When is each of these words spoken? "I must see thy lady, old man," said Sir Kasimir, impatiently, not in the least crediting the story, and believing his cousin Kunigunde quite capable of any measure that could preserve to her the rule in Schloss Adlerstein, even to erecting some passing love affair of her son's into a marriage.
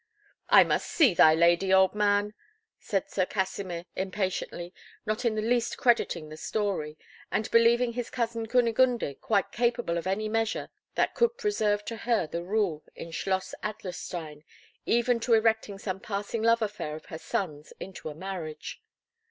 "I 0.49 0.63
must 0.63 0.87
see 0.89 1.13
thy 1.13 1.35
lady, 1.35 1.71
old 1.71 1.93
man," 1.93 2.33
said 2.79 3.11
Sir 3.11 3.27
Kasimir, 3.27 3.85
impatiently, 3.95 4.73
not 5.05 5.25
in 5.25 5.35
the 5.35 5.43
least 5.43 5.77
crediting 5.77 6.27
the 6.29 6.37
story, 6.37 6.97
and 7.31 7.51
believing 7.51 7.93
his 7.93 8.09
cousin 8.09 8.47
Kunigunde 8.47 9.21
quite 9.21 9.51
capable 9.51 9.99
of 9.99 10.07
any 10.07 10.27
measure 10.27 10.71
that 10.95 11.13
could 11.13 11.37
preserve 11.37 11.85
to 11.85 11.97
her 11.97 12.25
the 12.25 12.41
rule 12.41 12.83
in 12.95 13.11
Schloss 13.11 13.53
Adlerstein, 13.61 14.43
even 14.87 15.19
to 15.19 15.35
erecting 15.35 15.77
some 15.77 15.99
passing 15.99 16.41
love 16.41 16.63
affair 16.63 16.95
of 16.95 17.05
her 17.05 17.19
son's 17.19 17.71
into 17.79 18.09
a 18.09 18.15
marriage. 18.15 18.81